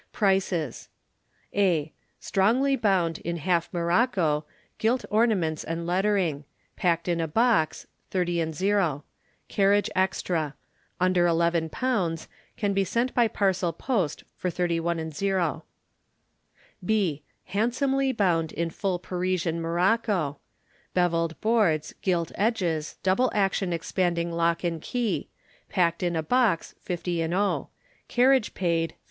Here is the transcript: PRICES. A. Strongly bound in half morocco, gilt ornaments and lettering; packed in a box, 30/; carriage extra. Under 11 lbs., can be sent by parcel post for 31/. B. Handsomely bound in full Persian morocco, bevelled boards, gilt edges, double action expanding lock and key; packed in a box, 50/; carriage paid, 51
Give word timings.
PRICES. 0.13 0.89
A. 1.53 1.93
Strongly 2.19 2.75
bound 2.75 3.19
in 3.19 3.37
half 3.37 3.71
morocco, 3.71 4.45
gilt 4.79 5.05
ornaments 5.11 5.63
and 5.63 5.85
lettering; 5.85 6.43
packed 6.75 7.07
in 7.07 7.21
a 7.21 7.27
box, 7.27 7.85
30/; 8.09 9.03
carriage 9.47 9.91
extra. 9.95 10.55
Under 10.99 11.27
11 11.27 11.69
lbs., 11.69 12.27
can 12.57 12.73
be 12.73 12.83
sent 12.83 13.13
by 13.13 13.27
parcel 13.27 13.71
post 13.71 14.23
for 14.35 14.49
31/. 14.49 15.61
B. 16.83 17.21
Handsomely 17.45 18.11
bound 18.11 18.51
in 18.53 18.71
full 18.71 18.97
Persian 18.97 19.61
morocco, 19.61 20.39
bevelled 20.95 21.39
boards, 21.41 21.93
gilt 22.01 22.31
edges, 22.33 22.97
double 23.03 23.31
action 23.35 23.71
expanding 23.71 24.31
lock 24.31 24.63
and 24.63 24.81
key; 24.81 25.29
packed 25.69 26.01
in 26.01 26.15
a 26.15 26.23
box, 26.23 26.73
50/; 26.83 27.67
carriage 28.07 28.55
paid, 28.55 28.93
51 28.93 28.97